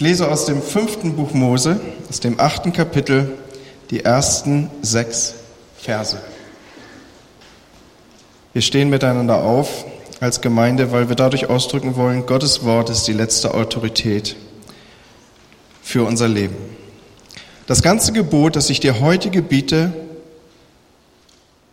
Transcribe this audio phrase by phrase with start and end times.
[0.00, 1.78] Ich lese aus dem fünften Buch Mose,
[2.08, 3.36] aus dem achten Kapitel,
[3.90, 5.34] die ersten sechs
[5.76, 6.16] Verse.
[8.54, 9.84] Wir stehen miteinander auf
[10.18, 14.36] als Gemeinde, weil wir dadurch ausdrücken wollen, Gottes Wort ist die letzte Autorität
[15.82, 16.56] für unser Leben.
[17.66, 19.92] Das ganze Gebot, das ich dir heute gebiete,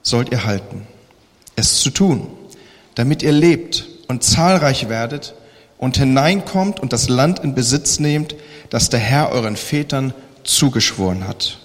[0.01, 0.85] sollt ihr halten,
[1.55, 2.27] es zu tun,
[2.93, 5.33] damit ihr lebt und zahlreich werdet
[5.77, 8.35] und hineinkommt und das Land in Besitz nehmt,
[8.69, 10.13] das der Herr euren Vätern
[10.43, 11.59] zugeschworen hat.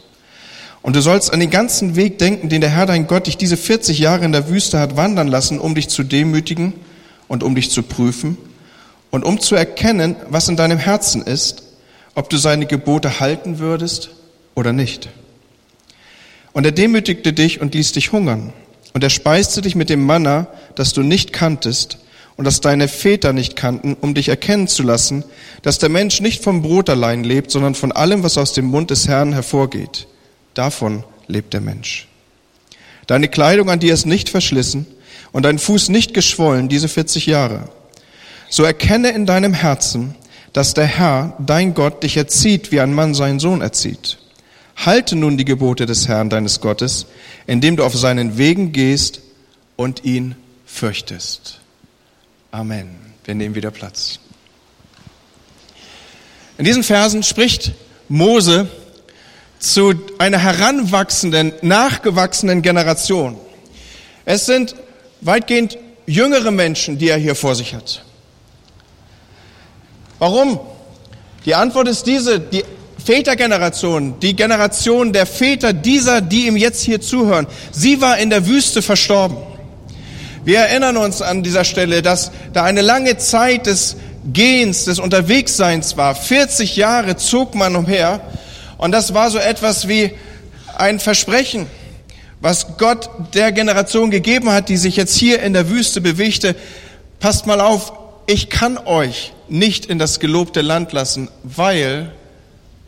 [0.83, 3.57] Und du sollst an den ganzen Weg denken, den der Herr dein Gott dich diese
[3.57, 6.73] 40 Jahre in der Wüste hat wandern lassen, um dich zu demütigen
[7.29, 8.37] und um dich zu prüfen
[9.11, 11.63] und um zu erkennen, was in deinem Herzen ist,
[12.15, 14.11] ob du seine Gebote halten würdest
[14.55, 15.09] oder nicht.
[16.53, 18.53] Und er demütigte dich und ließ dich hungern.
[18.93, 21.99] Und er speiste dich mit dem Manna, das du nicht kanntest
[22.37, 25.25] und das deine Väter nicht kannten, um dich erkennen zu lassen,
[25.63, 28.91] dass der Mensch nicht vom Brot allein lebt, sondern von allem, was aus dem Mund
[28.91, 30.07] des Herrn hervorgeht.
[30.55, 32.09] Davon lebt der Mensch.
[33.07, 34.87] Deine Kleidung an dir ist nicht verschlissen
[35.33, 37.69] und dein Fuß nicht geschwollen diese 40 Jahre.
[38.49, 40.15] So erkenne in deinem Herzen,
[40.53, 44.19] dass der Herr, dein Gott, dich erzieht, wie ein Mann seinen Sohn erzieht.
[44.77, 47.07] Halte nun die Gebote des Herrn, deines Gottes,
[47.47, 49.21] indem du auf seinen Wegen gehst
[49.77, 50.35] und ihn
[50.67, 51.62] fürchtest.
[52.53, 53.01] Amen.
[53.25, 54.19] Wir nehmen wieder Platz.
[56.59, 57.73] In diesen Versen spricht
[58.11, 58.69] Mose
[59.59, 63.39] zu einer heranwachsenden, nachgewachsenen Generation.
[64.27, 64.77] Es sind
[65.23, 68.05] weitgehend jüngere Menschen, die er hier vor sich hat.
[70.19, 70.61] Warum?
[71.47, 72.65] Die Antwort ist diese, die
[73.03, 78.47] Vätergeneration, die Generation der Väter dieser, die ihm jetzt hier zuhören, sie war in der
[78.47, 79.39] Wüste verstorben.
[80.45, 83.97] Wir erinnern uns an dieser Stelle, dass da eine lange Zeit des
[84.33, 86.17] Gehens, des Unterwegsseins war.
[86.17, 88.21] 40 Jahre zog man umher
[88.77, 90.13] und das war so etwas wie
[90.77, 91.69] ein Versprechen,
[92.41, 96.57] was Gott der Generation gegeben hat, die sich jetzt hier in der Wüste bewegte.
[97.21, 97.93] Passt mal auf,
[98.27, 102.11] ich kann euch nicht in das gelobte Land lassen, weil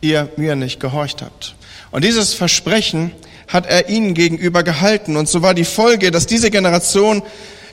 [0.01, 1.55] ihr mir nicht gehorcht habt.
[1.91, 3.13] Und dieses Versprechen
[3.47, 5.17] hat er ihnen gegenüber gehalten.
[5.17, 7.23] Und so war die Folge, dass diese Generation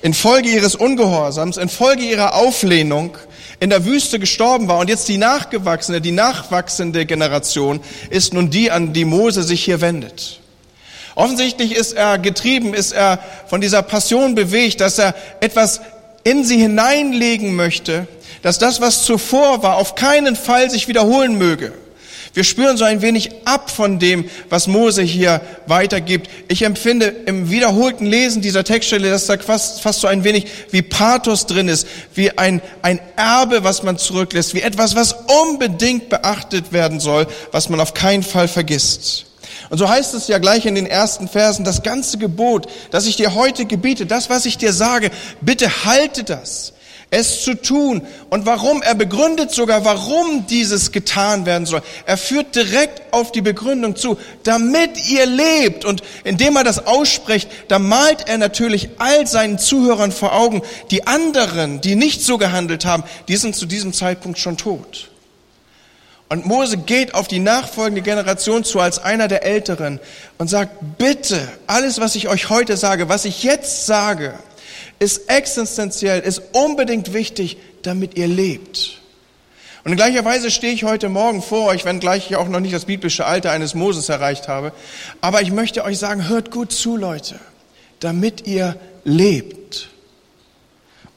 [0.02, 3.16] infolge ihres Ungehorsams, infolge ihrer Auflehnung
[3.60, 8.70] in der Wüste gestorben war und jetzt die nachgewachsene, die nachwachsende Generation ist nun die,
[8.70, 10.40] an die Mose sich hier wendet.
[11.14, 15.80] Offensichtlich ist er getrieben, ist er von dieser Passion bewegt, dass er etwas
[16.24, 18.08] in sie hineinlegen möchte,
[18.42, 21.72] dass das, was zuvor war, auf keinen Fall sich wiederholen möge.
[22.34, 26.30] Wir spüren so ein wenig ab von dem, was Mose hier weitergibt.
[26.48, 30.80] Ich empfinde im wiederholten Lesen dieser Textstelle, dass da fast, fast so ein wenig wie
[30.80, 36.72] Pathos drin ist, wie ein, ein Erbe, was man zurücklässt, wie etwas, was unbedingt beachtet
[36.72, 39.26] werden soll, was man auf keinen Fall vergisst.
[39.68, 43.16] Und so heißt es ja gleich in den ersten Versen, das ganze Gebot, das ich
[43.16, 45.10] dir heute gebiete, das, was ich dir sage,
[45.42, 46.72] bitte halte das
[47.12, 48.04] es zu tun.
[48.30, 48.82] Und warum?
[48.82, 51.82] Er begründet sogar, warum dieses getan werden soll.
[52.06, 55.84] Er führt direkt auf die Begründung zu, damit ihr lebt.
[55.84, 61.06] Und indem er das ausspricht, da malt er natürlich all seinen Zuhörern vor Augen, die
[61.06, 65.10] anderen, die nicht so gehandelt haben, die sind zu diesem Zeitpunkt schon tot.
[66.30, 70.00] Und Mose geht auf die nachfolgende Generation zu als einer der Älteren
[70.38, 74.32] und sagt, bitte, alles, was ich euch heute sage, was ich jetzt sage,
[75.02, 79.00] ist existenziell, ist unbedingt wichtig, damit ihr lebt.
[79.82, 82.60] Und in gleicher Weise stehe ich heute Morgen vor euch, wenn gleich ich auch noch
[82.60, 84.72] nicht das biblische Alter eines Moses erreicht habe.
[85.20, 87.40] Aber ich möchte euch sagen, hört gut zu, Leute,
[87.98, 89.88] damit ihr lebt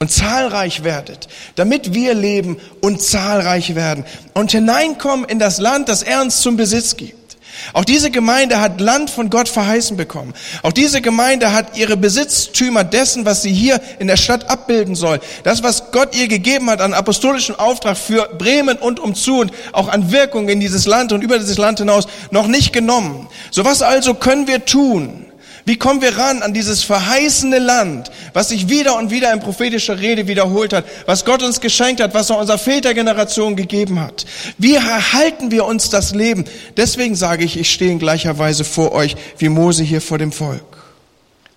[0.00, 4.04] und zahlreich werdet, damit wir leben und zahlreich werden
[4.34, 7.25] und hineinkommen in das Land, das er uns zum Besitz gibt.
[7.72, 10.34] Auch diese Gemeinde hat Land von Gott verheißen bekommen.
[10.62, 15.20] Auch diese Gemeinde hat ihre Besitztümer dessen, was sie hier in der Stadt abbilden soll.
[15.44, 19.88] Das, was Gott ihr gegeben hat an apostolischen Auftrag für Bremen und umzu und auch
[19.88, 23.28] an Wirkung in dieses Land und über dieses Land hinaus noch nicht genommen.
[23.50, 25.25] So was also können wir tun?
[25.66, 29.98] Wie kommen wir ran an dieses verheißene Land, was sich wieder und wieder in prophetischer
[29.98, 34.26] Rede wiederholt hat, was Gott uns geschenkt hat, was er unserer Vätergeneration gegeben hat?
[34.58, 36.44] Wie erhalten wir uns das Leben?
[36.76, 40.30] Deswegen sage ich, ich stehe in gleicher Weise vor euch wie Mose hier vor dem
[40.30, 40.62] Volk.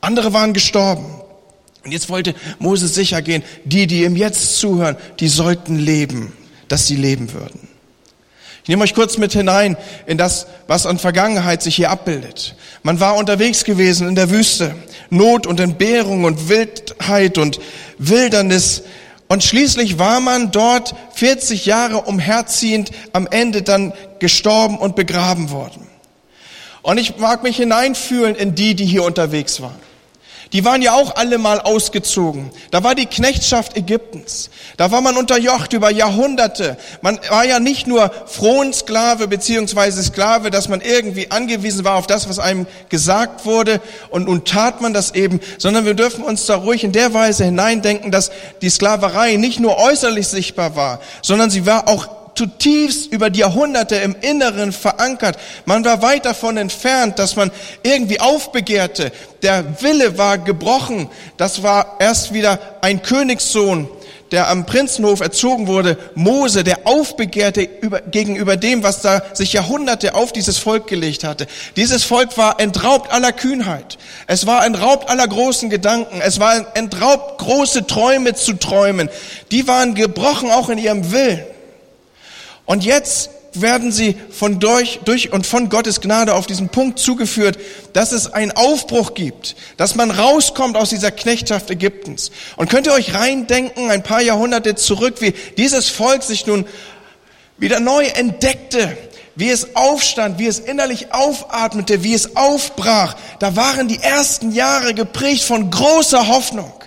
[0.02, 1.06] Andere waren gestorben.
[1.86, 6.34] Und jetzt wollte Mose sicher gehen, die, die ihm jetzt zuhören, die sollten leben,
[6.68, 7.69] dass sie leben würden.
[8.64, 12.56] Ich nehme euch kurz mit hinein in das, was an Vergangenheit sich hier abbildet.
[12.84, 14.76] Man war unterwegs gewesen in der Wüste.
[15.10, 17.60] Not und Entbehrung und Wildheit und
[17.98, 18.84] Wildernis
[19.28, 25.88] Und schließlich war man dort 40 Jahre umherziehend am Ende dann gestorben und begraben worden.
[26.82, 29.89] Und ich mag mich hineinfühlen in die, die hier unterwegs waren.
[30.52, 32.50] Die waren ja auch alle mal ausgezogen.
[32.72, 34.50] Da war die Knechtschaft Ägyptens.
[34.78, 36.78] Da war man unterjocht über Jahrhunderte.
[37.02, 42.28] Man war ja nicht nur Frohensklave beziehungsweise Sklave, dass man irgendwie angewiesen war auf das,
[42.28, 43.80] was einem gesagt wurde
[44.10, 47.46] und nun tat man das eben, sondern wir dürfen uns da ruhig in der Weise
[47.46, 48.32] hineindenken, dass
[48.62, 53.98] die Sklaverei nicht nur äußerlich sichtbar war, sondern sie war auch zutiefst über die Jahrhunderte
[53.98, 55.38] im Inneren verankert.
[55.66, 57.52] Man war weit davon entfernt, dass man
[57.84, 59.12] irgendwie aufbegehrte.
[59.42, 61.10] Der Wille war gebrochen.
[61.36, 63.90] Das war erst wieder ein Königssohn,
[64.32, 70.16] der am Prinzenhof erzogen wurde, Mose, der aufbegehrte über, gegenüber dem, was da sich Jahrhunderte
[70.16, 71.46] auf dieses Volk gelegt hatte.
[71.76, 73.98] Dieses Volk war entraubt aller Kühnheit.
[74.28, 76.22] Es war entraubt aller großen Gedanken.
[76.22, 79.10] Es war entraubt, große Träume zu träumen.
[79.52, 81.44] Die waren gebrochen auch in ihrem Willen.
[82.70, 87.58] Und jetzt werden sie von durch, durch und von Gottes Gnade auf diesen Punkt zugeführt,
[87.94, 92.30] dass es einen Aufbruch gibt, dass man rauskommt aus dieser Knechtschaft Ägyptens.
[92.58, 96.68] Und könnt ihr euch reindenken, ein paar Jahrhunderte zurück, wie dieses Volk sich nun
[97.58, 98.96] wieder neu entdeckte,
[99.36, 103.16] wie es aufstand, wie es innerlich aufatmete, wie es aufbrach.
[103.40, 106.79] Da waren die ersten Jahre geprägt von großer Hoffnung.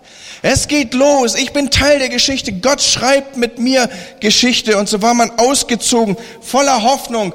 [0.43, 1.37] Es geht los.
[1.37, 2.53] Ich bin Teil der Geschichte.
[2.53, 4.77] Gott schreibt mit mir Geschichte.
[4.77, 7.33] Und so war man ausgezogen, voller Hoffnung.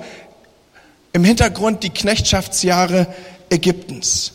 [1.13, 3.07] Im Hintergrund die Knechtschaftsjahre
[3.49, 4.33] Ägyptens.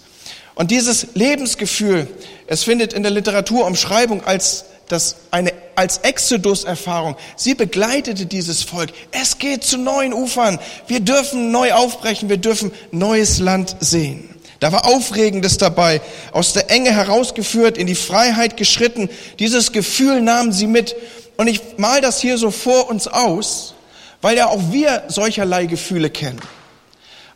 [0.55, 2.09] Und dieses Lebensgefühl,
[2.47, 7.17] es findet in der Literaturumschreibung als das eine als Exodus-Erfahrung.
[7.37, 8.91] Sie begleitete dieses Volk.
[9.11, 10.59] Es geht zu neuen Ufern.
[10.87, 12.29] Wir dürfen neu aufbrechen.
[12.29, 14.32] Wir dürfen neues Land sehen.
[14.63, 16.01] Da war Aufregendes dabei,
[16.31, 19.11] aus der Enge herausgeführt, in die Freiheit geschritten.
[19.41, 20.95] Dieses Gefühl nahmen sie mit.
[21.37, 23.75] Und ich mal das hier so vor uns aus,
[24.21, 26.39] weil ja auch wir solcherlei Gefühle kennen.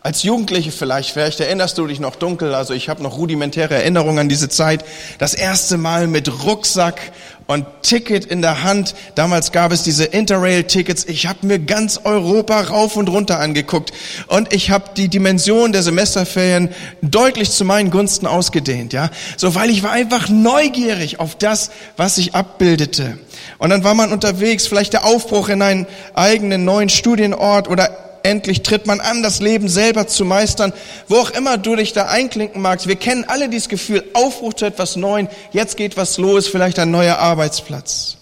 [0.03, 4.21] Als Jugendliche vielleicht, vielleicht erinnerst du dich noch dunkel, also ich habe noch rudimentäre Erinnerungen
[4.21, 4.85] an diese Zeit.
[5.19, 7.11] Das erste Mal mit Rucksack
[7.47, 8.95] und Ticket in der Hand.
[9.15, 11.05] Damals gab es diese Interrail-Tickets.
[11.05, 13.93] Ich habe mir ganz Europa rauf und runter angeguckt
[14.29, 16.71] und ich habe die Dimension der Semesterferien
[17.03, 22.17] deutlich zu meinen Gunsten ausgedehnt, ja, so weil ich war einfach neugierig auf das, was
[22.17, 23.19] sich abbildete.
[23.59, 28.63] Und dann war man unterwegs, vielleicht der Aufbruch in einen eigenen neuen Studienort oder endlich
[28.63, 30.73] tritt man an, das Leben selber zu meistern,
[31.09, 32.89] wo auch immer du dich da einklinken magst.
[32.89, 36.91] Wir kennen alle dieses Gefühl, Aufbruch zu etwas Neuem, jetzt geht was los, vielleicht ein
[36.91, 38.17] neuer Arbeitsplatz.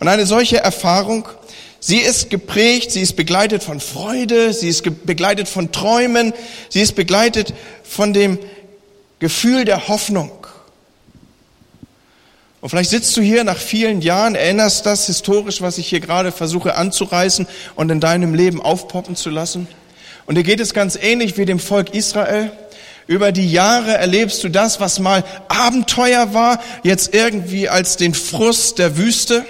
[0.00, 1.28] Und eine solche Erfahrung,
[1.80, 6.34] sie ist geprägt, sie ist begleitet von Freude, sie ist begleitet von Träumen,
[6.68, 8.38] sie ist begleitet von dem
[9.18, 10.30] Gefühl der Hoffnung.
[12.60, 16.32] Und vielleicht sitzt du hier nach vielen Jahren, erinnerst das historisch, was ich hier gerade
[16.32, 17.46] versuche anzureißen
[17.76, 19.68] und in deinem Leben aufpoppen zu lassen.
[20.26, 22.50] Und dir geht es ganz ähnlich wie dem Volk Israel.
[23.06, 28.78] Über die Jahre erlebst du das, was mal Abenteuer war, jetzt irgendwie als den Frust
[28.78, 29.46] der Wüste.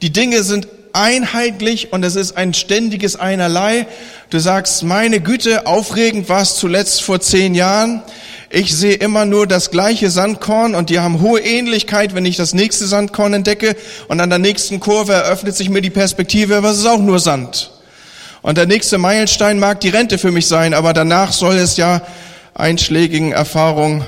[0.00, 3.86] Die Dinge sind einheitlich und es ist ein ständiges Einerlei.
[4.30, 8.02] Du sagst, meine Güte, aufregend war es zuletzt vor zehn Jahren.
[8.50, 12.54] Ich sehe immer nur das gleiche Sandkorn und die haben hohe Ähnlichkeit, wenn ich das
[12.54, 13.76] nächste Sandkorn entdecke
[14.08, 17.70] und an der nächsten Kurve eröffnet sich mir die Perspektive, was ist auch nur Sand.
[18.40, 22.00] Und der nächste Meilenstein mag die Rente für mich sein, aber danach soll es ja
[22.54, 24.06] einschlägigen Erfahrungen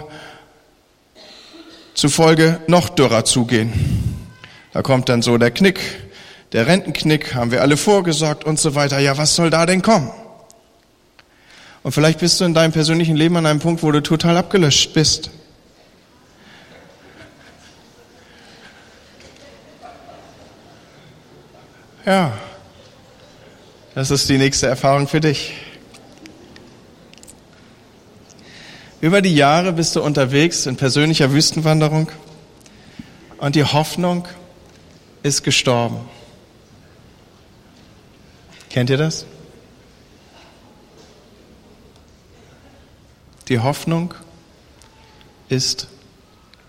[1.92, 3.72] zufolge noch dürrer zugehen.
[4.72, 5.80] Da kommt dann so der Knick,
[6.52, 9.00] der Rentenknick, haben wir alle vorgesorgt und so weiter.
[9.00, 10.10] Ja, was soll da denn kommen?
[11.82, 14.92] Und vielleicht bist du in deinem persönlichen Leben an einem Punkt, wo du total abgelöscht
[14.92, 15.30] bist.
[22.04, 22.32] Ja,
[23.94, 25.52] das ist die nächste Erfahrung für dich.
[29.00, 32.10] Über die Jahre bist du unterwegs in persönlicher Wüstenwanderung
[33.38, 34.28] und die Hoffnung
[35.22, 36.00] ist gestorben.
[38.68, 39.24] Kennt ihr das?
[43.50, 44.14] Die Hoffnung
[45.48, 45.88] ist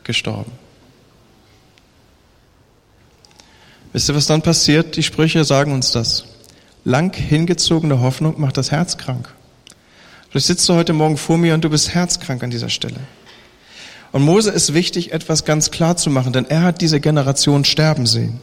[0.04, 0.52] gestorben.
[3.94, 4.96] Wisst ihr, was dann passiert?
[4.96, 6.26] Die Sprüche sagen uns das.
[6.84, 9.30] Lang hingezogene Hoffnung macht das Herz krank.
[10.30, 13.00] Vielleicht sitzt du heute Morgen vor mir und du bist herzkrank an dieser Stelle.
[14.12, 18.08] Und Mose ist wichtig, etwas ganz klar zu machen, denn er hat diese Generation sterben
[18.08, 18.40] sehen.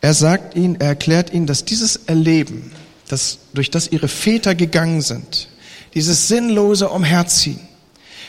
[0.00, 2.72] Er sagt ihnen, er erklärt ihnen, dass dieses Erleben,
[3.06, 5.48] das, durch das ihre Väter gegangen sind,
[5.94, 7.60] dieses sinnlose Umherziehen,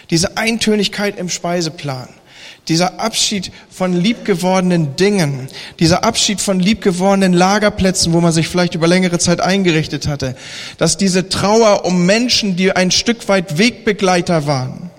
[0.09, 2.09] diese Eintönigkeit im Speiseplan,
[2.69, 8.87] Dieser Abschied von liebgewordenen Dingen, dieser Abschied von liebgewordenen Lagerplätzen, wo man sich vielleicht über
[8.87, 10.35] längere Zeit eingerichtet hatte,
[10.77, 14.91] dass diese Trauer um Menschen, die ein Stück weit Wegbegleiter waren,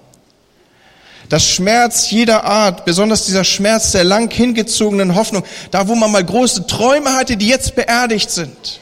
[1.30, 6.22] das Schmerz jeder Art, besonders dieser Schmerz der lang hingezogenen Hoffnung, da wo man mal
[6.22, 8.80] große Träume hatte, die jetzt beerdigt sind.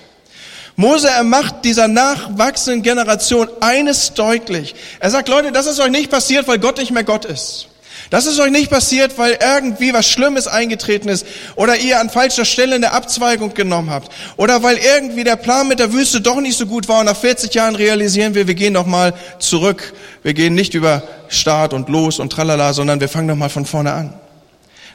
[0.76, 4.74] Mose, er macht dieser nachwachsenden Generation eines deutlich.
[5.00, 7.68] Er sagt, Leute, das ist euch nicht passiert, weil Gott nicht mehr Gott ist.
[8.12, 11.26] Das ist euch nicht passiert, weil irgendwie was Schlimmes eingetreten ist
[11.56, 15.78] oder ihr an falscher Stelle eine Abzweigung genommen habt oder weil irgendwie der Plan mit
[15.78, 18.74] der Wüste doch nicht so gut war und nach 40 Jahren realisieren wir, wir gehen
[18.74, 19.94] noch mal zurück.
[20.22, 23.64] Wir gehen nicht über Start und los und tralala, sondern wir fangen noch mal von
[23.64, 24.12] vorne an.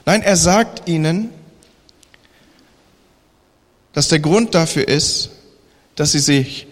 [0.06, 1.30] Nein, er sagt ihnen,
[3.94, 5.30] dass der Grund dafür ist,
[5.98, 6.68] dass sie sich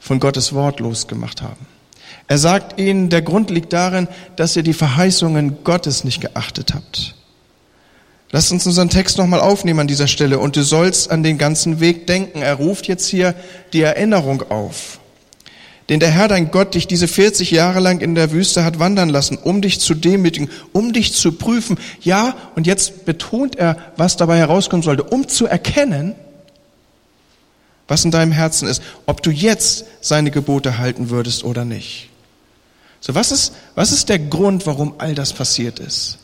[0.00, 1.66] von Gottes Wort losgemacht haben.
[2.26, 7.14] Er sagt ihnen, der Grund liegt darin, dass ihr die Verheißungen Gottes nicht geachtet habt.
[8.32, 10.40] Lasst uns unseren Text nochmal aufnehmen an dieser Stelle.
[10.40, 12.42] Und du sollst an den ganzen Weg denken.
[12.42, 13.36] Er ruft jetzt hier
[13.72, 14.98] die Erinnerung auf.
[15.88, 19.08] Den der Herr, dein Gott, dich diese 40 Jahre lang in der Wüste hat wandern
[19.08, 21.78] lassen, um dich zu demütigen, um dich zu prüfen.
[22.00, 26.16] Ja, und jetzt betont er, was dabei herauskommen sollte, um zu erkennen,
[27.88, 32.10] was in deinem Herzen ist, ob du jetzt seine Gebote halten würdest oder nicht.
[33.00, 36.18] So, was ist, was ist der Grund, warum all das passiert ist?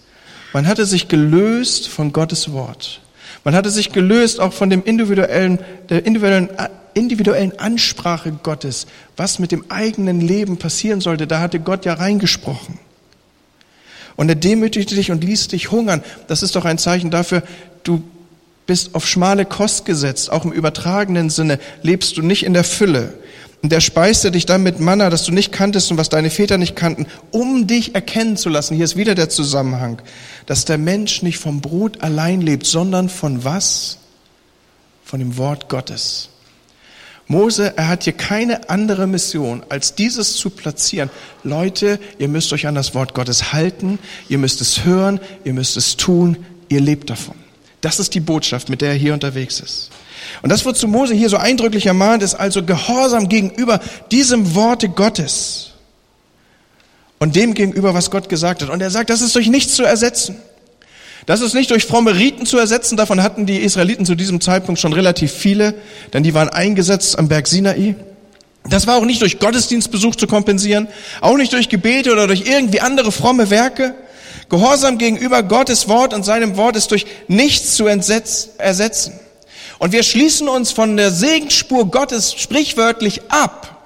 [0.52, 3.00] Man hatte sich gelöst von Gottes Wort.
[3.44, 6.48] Man hatte sich gelöst auch von dem individuellen, der individuellen,
[6.94, 8.86] individuellen Ansprache Gottes,
[9.16, 11.26] was mit dem eigenen Leben passieren sollte.
[11.26, 12.78] Da hatte Gott ja reingesprochen.
[14.16, 16.02] Und er demütigte dich und ließ dich hungern.
[16.26, 17.42] Das ist doch ein Zeichen dafür,
[17.84, 18.02] du
[18.70, 20.30] bist auf schmale Kost gesetzt.
[20.30, 23.14] Auch im übertragenen Sinne lebst du nicht in der Fülle.
[23.62, 26.56] Und er speiste dich dann mit Manna, das du nicht kanntest und was deine Väter
[26.56, 28.76] nicht kannten, um dich erkennen zu lassen.
[28.76, 30.00] Hier ist wieder der Zusammenhang,
[30.46, 33.98] dass der Mensch nicht vom Brot allein lebt, sondern von was?
[35.04, 36.28] Von dem Wort Gottes.
[37.26, 41.10] Mose, er hat hier keine andere Mission, als dieses zu platzieren.
[41.42, 43.98] Leute, ihr müsst euch an das Wort Gottes halten,
[44.28, 46.36] ihr müsst es hören, ihr müsst es tun,
[46.68, 47.34] ihr lebt davon.
[47.80, 49.90] Das ist die Botschaft, mit der er hier unterwegs ist.
[50.42, 55.72] Und das, wozu Mose hier so eindrücklich ermahnt, ist also Gehorsam gegenüber diesem Worte Gottes
[57.18, 58.70] und dem gegenüber, was Gott gesagt hat.
[58.70, 60.36] Und er sagt, das ist durch nichts zu ersetzen.
[61.26, 62.96] Das ist nicht durch fromme Riten zu ersetzen.
[62.96, 65.74] Davon hatten die Israeliten zu diesem Zeitpunkt schon relativ viele,
[66.12, 67.94] denn die waren eingesetzt am Berg Sinai.
[68.68, 70.88] Das war auch nicht durch Gottesdienstbesuch zu kompensieren,
[71.20, 73.94] auch nicht durch Gebete oder durch irgendwie andere fromme Werke.
[74.50, 79.18] Gehorsam gegenüber Gottes Wort und seinem Wort ist durch nichts zu ersetzen.
[79.78, 83.80] Und wir schließen uns von der Segensspur Gottes sprichwörtlich ab.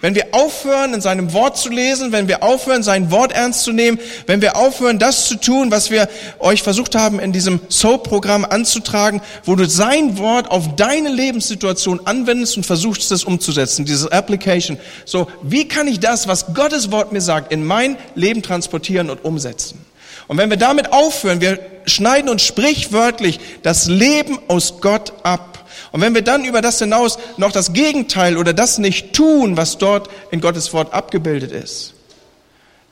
[0.00, 3.72] Wenn wir aufhören, in seinem Wort zu lesen, wenn wir aufhören, sein Wort ernst zu
[3.72, 6.08] nehmen, wenn wir aufhören, das zu tun, was wir
[6.38, 12.56] euch versucht haben, in diesem Soap-Programm anzutragen, wo du sein Wort auf deine Lebenssituation anwendest
[12.56, 14.78] und versuchst, es umzusetzen, diese Application.
[15.04, 19.24] So, wie kann ich das, was Gottes Wort mir sagt, in mein Leben transportieren und
[19.24, 19.84] umsetzen?
[20.28, 25.68] Und wenn wir damit aufhören, wir schneiden uns sprichwörtlich das Leben aus Gott ab.
[25.92, 29.78] Und wenn wir dann über das hinaus noch das Gegenteil oder das nicht tun, was
[29.78, 31.94] dort in Gottes Wort abgebildet ist,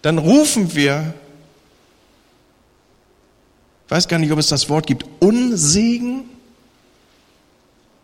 [0.03, 1.15] dann rufen wir,
[3.87, 6.29] ich weiß gar nicht, ob es das Wort gibt, Unsegen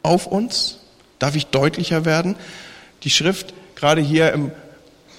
[0.03, 0.79] auf uns.
[1.19, 2.37] Darf ich deutlicher werden?
[3.05, 4.53] Die Schrift, gerade hier in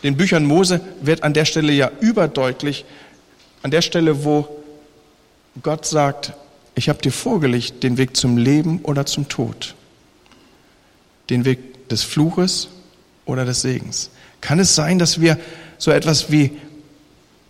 [0.04, 2.86] den Büchern Mose, wird an der Stelle ja überdeutlich,
[3.64, 4.48] an der Stelle, wo
[5.62, 6.34] Gott sagt,
[6.76, 9.76] ich habe dir vorgelegt den Weg zum Leben oder zum Tod,
[11.30, 12.70] den Weg des Fluches
[13.26, 14.10] oder des Segens.
[14.40, 15.38] Kann es sein, dass wir
[15.78, 16.52] so etwas wie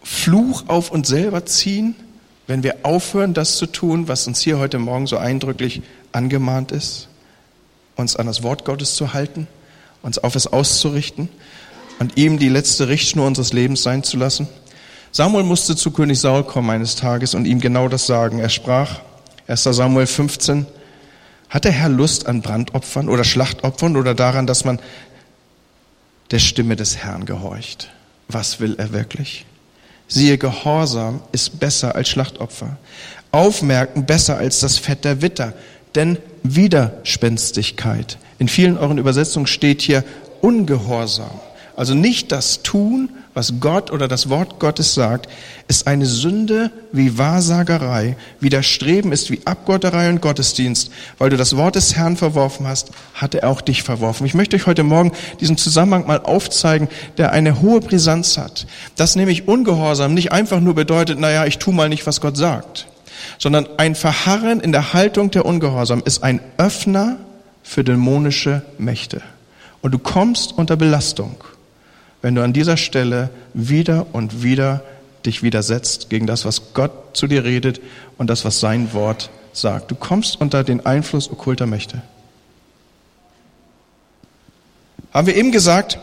[0.03, 1.95] Fluch auf uns selber ziehen,
[2.47, 7.07] wenn wir aufhören, das zu tun, was uns hier heute Morgen so eindrücklich angemahnt ist,
[7.95, 9.47] uns an das Wort Gottes zu halten,
[10.01, 11.29] uns auf es auszurichten
[11.99, 14.49] und ihm die letzte Richtschnur unseres Lebens sein zu lassen?
[15.13, 18.39] Samuel musste zu König Saul kommen eines Tages und ihm genau das sagen.
[18.39, 19.01] Er sprach,
[19.47, 19.63] 1.
[19.63, 20.65] Samuel 15,
[21.49, 24.79] hat der Herr Lust an Brandopfern oder Schlachtopfern oder daran, dass man
[26.31, 27.89] der Stimme des Herrn gehorcht?
[28.29, 29.45] Was will er wirklich?
[30.07, 32.77] Siehe, Gehorsam ist besser als Schlachtopfer.
[33.31, 35.53] Aufmerken besser als das Fett der Witter.
[35.93, 38.17] Denn Widerspenstigkeit.
[38.39, 40.05] In vielen euren Übersetzungen steht hier
[40.39, 41.39] Ungehorsam.
[41.75, 45.29] Also nicht das tun, was Gott oder das Wort Gottes sagt,
[45.67, 48.17] ist eine Sünde wie Wahrsagerei.
[48.39, 50.91] Widerstreben ist wie Abgotterei und Gottesdienst.
[51.17, 54.25] Weil du das Wort des Herrn verworfen hast, hat er auch dich verworfen.
[54.25, 58.67] Ich möchte euch heute Morgen diesen Zusammenhang mal aufzeigen, der eine hohe Brisanz hat.
[58.97, 62.87] Dass nämlich Ungehorsam nicht einfach nur bedeutet, naja, ich tu mal nicht, was Gott sagt.
[63.37, 67.17] Sondern ein Verharren in der Haltung der Ungehorsam ist ein Öffner
[67.63, 69.21] für dämonische Mächte.
[69.81, 71.35] Und du kommst unter Belastung
[72.21, 74.83] wenn du an dieser Stelle wieder und wieder
[75.25, 77.81] dich widersetzt gegen das, was Gott zu dir redet
[78.17, 79.91] und das, was sein Wort sagt.
[79.91, 82.01] Du kommst unter den Einfluss okkulter Mächte.
[85.13, 85.99] Haben wir eben gesagt,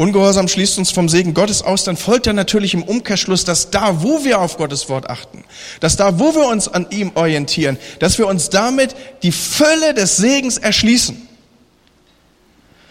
[0.00, 4.02] Ungehorsam schließt uns vom Segen Gottes aus, dann folgt ja natürlich im Umkehrschluss, dass da,
[4.02, 5.44] wo wir auf Gottes Wort achten,
[5.80, 10.16] dass da, wo wir uns an ihm orientieren, dass wir uns damit die Fülle des
[10.16, 11.20] Segens erschließen.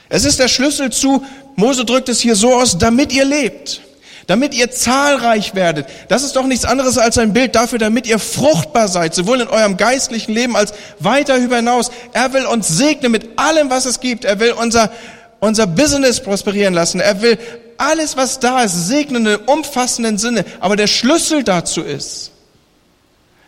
[0.09, 1.24] Es ist der Schlüssel zu,
[1.59, 3.81] Mose drückt es hier so aus, damit ihr lebt,
[4.27, 5.87] damit ihr zahlreich werdet.
[6.07, 9.47] Das ist doch nichts anderes als ein Bild dafür, damit ihr fruchtbar seid, sowohl in
[9.47, 11.91] eurem geistlichen Leben als weiter hinaus.
[12.13, 14.25] Er will uns segnen mit allem, was es gibt.
[14.25, 14.91] Er will unser,
[15.39, 16.99] unser Business prosperieren lassen.
[16.99, 17.37] Er will
[17.77, 20.45] alles, was da ist, segnen in umfassenden Sinne.
[20.59, 22.31] Aber der Schlüssel dazu ist,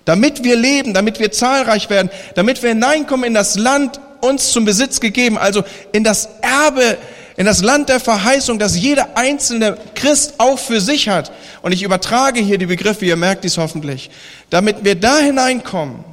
[0.05, 4.65] damit wir leben, damit wir zahlreich werden, damit wir hineinkommen in das Land, uns zum
[4.65, 5.63] Besitz gegeben, also
[5.93, 6.97] in das Erbe,
[7.41, 11.31] in das Land der Verheißung, das jeder einzelne Christ auch für sich hat.
[11.63, 14.11] Und ich übertrage hier die Begriffe, ihr merkt dies hoffentlich.
[14.51, 16.03] Damit wir da hineinkommen,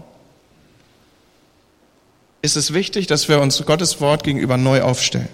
[2.40, 5.28] ist es wichtig, dass wir uns Gottes Wort gegenüber neu aufstellen.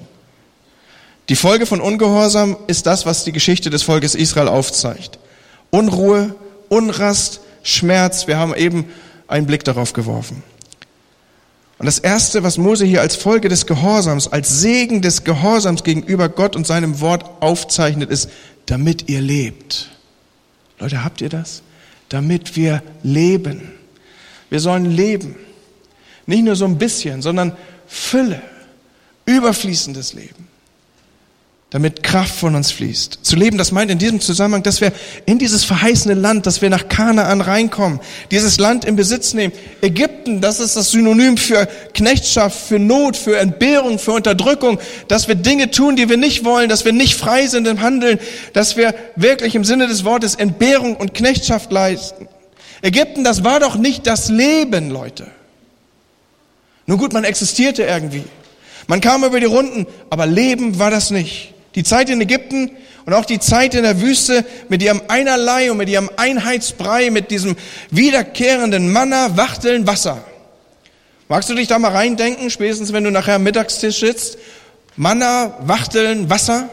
[1.29, 5.21] Die Folge von Ungehorsam ist das, was die Geschichte des Volkes Israel aufzeigt.
[5.71, 6.35] Unruhe,
[6.71, 8.27] Unrast, Schmerz.
[8.27, 8.91] Wir haben eben
[9.29, 10.43] einen Blick darauf geworfen.
[11.85, 16.31] Und das Erste, was Mose hier als Folge des Gehorsams, als Segen des Gehorsams gegenüber
[16.31, 18.31] Gott und seinem Wort aufzeichnet, ist,
[18.65, 19.91] damit ihr lebt.
[20.79, 21.61] Leute, habt ihr das?
[22.09, 23.71] Damit wir leben.
[24.49, 25.37] Wir sollen leben.
[26.25, 27.55] Nicht nur so ein bisschen, sondern
[27.87, 28.41] Fülle,
[29.27, 30.49] überfließendes Leben
[31.75, 33.19] damit Kraft von uns fließt.
[33.23, 34.93] Zu leben, das meint in diesem Zusammenhang, dass wir
[35.27, 37.99] in dieses verheißene Land, dass wir nach Kanaan reinkommen,
[38.31, 39.53] dieses Land in Besitz nehmen.
[39.81, 44.79] Ägypten, das ist das Synonym für Knechtschaft, für Not, für Entbehrung, für Unterdrückung,
[45.09, 48.21] dass wir Dinge tun, die wir nicht wollen, dass wir nicht frei sind im Handeln,
[48.53, 52.29] dass wir wirklich im Sinne des Wortes Entbehrung und Knechtschaft leisten.
[52.83, 55.27] Ägypten, das war doch nicht das Leben, Leute.
[56.87, 58.23] Nun gut, man existierte irgendwie.
[58.87, 61.54] Man kam über die Runden, aber Leben war das nicht.
[61.75, 62.71] Die Zeit in Ägypten
[63.07, 67.31] und auch die Zeit in der Wüste mit ihrem Einerlei und mit ihrem Einheitsbrei, mit
[67.31, 67.57] diesem
[67.91, 70.25] wiederkehrenden Manna, Wachteln, Wasser.
[71.29, 74.39] Magst du dich da mal reindenken, spätestens wenn du nachher am Mittagstisch sitzt?
[74.97, 76.69] Manna, Wachteln, Wasser?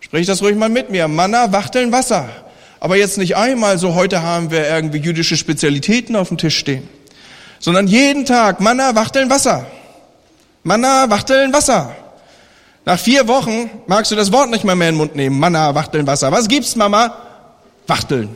[0.00, 1.06] Sprich das ruhig mal mit mir.
[1.08, 2.28] Manna, Wachteln, Wasser.
[2.80, 6.88] Aber jetzt nicht einmal so, heute haben wir irgendwie jüdische Spezialitäten auf dem Tisch stehen.
[7.58, 9.66] Sondern jeden Tag Manna, Wachteln, Wasser.
[10.62, 11.94] Manna, Wachteln, Wasser.
[12.90, 15.38] Nach vier Wochen magst du das Wort nicht mehr, mehr in den Mund nehmen.
[15.38, 16.32] Manna, Wachteln, Wasser.
[16.32, 17.16] Was gibt's, Mama?
[17.86, 18.34] Wachteln.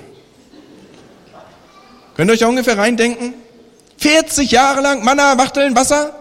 [2.17, 3.35] Könnt ihr euch da ungefähr reindenken?
[3.99, 6.15] 40 Jahre lang Manna, Wachteln, Wasser?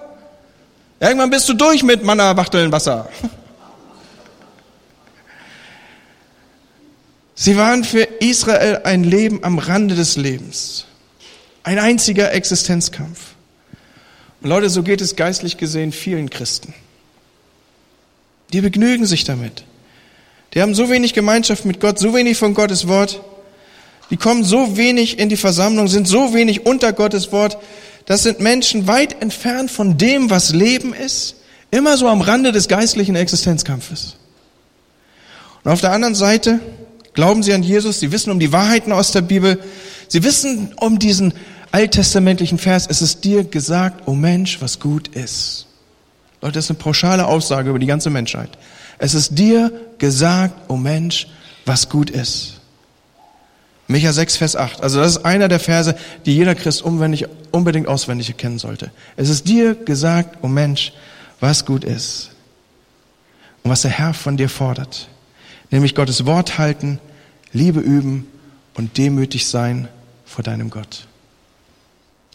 [1.00, 3.08] Irgendwann bist du durch mit Manna, Wachteln, Wasser.
[7.36, 10.86] Sie waren für Israel ein Leben am Rande des Lebens.
[11.62, 13.36] Ein einziger Existenzkampf.
[14.42, 16.74] Und Leute, so geht es geistlich gesehen vielen Christen.
[18.54, 19.64] Die begnügen sich damit.
[20.54, 23.22] Die haben so wenig Gemeinschaft mit Gott, so wenig von Gottes Wort.
[24.12, 27.58] Die kommen so wenig in die Versammlung, sind so wenig unter Gottes Wort.
[28.06, 31.38] Das sind Menschen weit entfernt von dem, was Leben ist.
[31.72, 34.18] Immer so am Rande des geistlichen Existenzkampfes.
[35.64, 36.60] Und auf der anderen Seite
[37.14, 39.60] glauben sie an Jesus, sie wissen um die Wahrheiten aus der Bibel,
[40.08, 41.34] sie wissen um diesen
[41.72, 45.66] alttestamentlichen Vers, es ist dir gesagt, o oh Mensch, was gut ist.
[46.44, 48.50] Leute, das ist eine pauschale Aussage über die ganze Menschheit.
[48.98, 51.28] Es ist dir gesagt, o oh Mensch,
[51.66, 52.60] was gut ist.
[53.88, 54.84] Micha 6, Vers 8.
[54.84, 58.92] Also das ist einer der Verse, die jeder Christ unbedingt auswendig kennen sollte.
[59.16, 60.92] Es ist dir gesagt, o oh Mensch,
[61.40, 62.32] was gut ist.
[63.64, 65.08] Und was der Herr von dir fordert.
[65.72, 67.00] Nämlich Gottes Wort halten,
[67.54, 68.28] Liebe üben
[68.74, 69.88] und demütig sein
[70.26, 71.08] vor deinem Gott.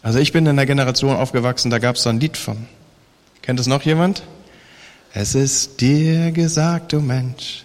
[0.01, 2.67] Also ich bin in einer Generation aufgewachsen, da gab es so ein Lied von.
[3.49, 4.25] Kennt es noch jemand?
[5.15, 7.65] Es ist dir gesagt, du Mensch,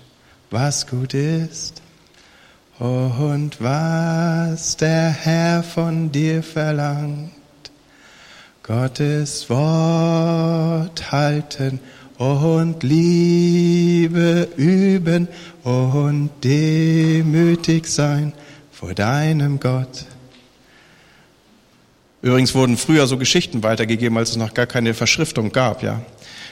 [0.49, 1.81] was gut ist
[2.79, 7.33] und was der Herr von dir verlangt.
[8.63, 11.81] Gottes Wort halten
[12.17, 15.27] und Liebe üben
[15.63, 18.31] und demütig sein
[18.71, 20.05] vor deinem Gott.
[22.23, 26.01] Übrigens wurden früher so Geschichten weitergegeben, als es noch gar keine Verschriftung gab, ja.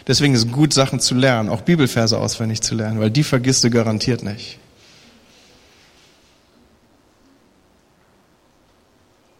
[0.05, 3.63] Deswegen ist es gut, Sachen zu lernen, auch Bibelverse auswendig zu lernen, weil die vergisst
[3.63, 4.59] du garantiert nicht.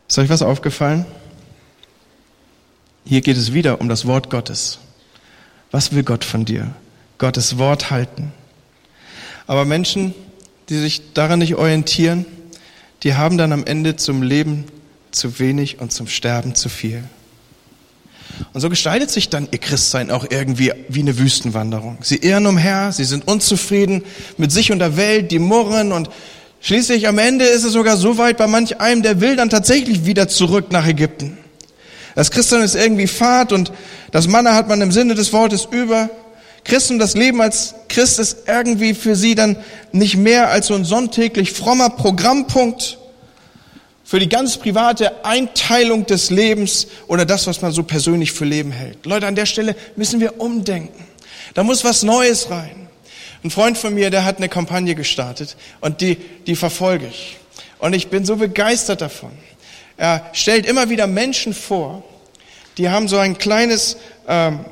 [0.08, 1.06] Ist euch was aufgefallen?
[3.04, 4.80] Hier geht es wieder um das Wort Gottes.
[5.70, 6.74] Was will Gott von dir?
[7.18, 8.32] Gottes Wort halten.
[9.48, 10.16] Aber Menschen,
[10.70, 12.26] die sich daran nicht orientieren,
[13.04, 14.64] die haben dann am Ende zum Leben
[15.12, 17.04] zu wenig und zum Sterben zu viel.
[18.54, 21.98] Und so gestaltet sich dann ihr Christsein auch irgendwie wie eine Wüstenwanderung.
[22.02, 24.04] Sie irren umher, sie sind unzufrieden
[24.38, 26.10] mit sich und der Welt, die murren und
[26.62, 30.06] schließlich am Ende ist es sogar so weit bei manch einem, der will dann tatsächlich
[30.06, 31.38] wieder zurück nach Ägypten.
[32.16, 33.72] Das Christsein ist irgendwie Fahrt und
[34.12, 36.10] das Manna hat man im Sinne des Wortes über.
[36.64, 39.58] Christen, das Leben als Christ ist irgendwie für sie dann
[39.92, 43.00] nicht mehr als so ein sonntäglich frommer Programmpunkt,
[44.12, 48.74] für die ganz private Einteilung des Lebens oder das, was man so persönlich für Leben
[48.74, 49.06] hält.
[49.06, 51.06] Leute, an der Stelle müssen wir umdenken.
[51.54, 52.90] Da muss was Neues rein.
[53.42, 57.38] Ein Freund von mir, der hat eine Kampagne gestartet und die, die verfolge ich.
[57.80, 59.32] Und ich bin so begeistert davon.
[59.96, 62.04] Er stellt immer wieder Menschen vor,
[62.78, 63.96] die haben so ein kleines,
[64.28, 64.66] ähm,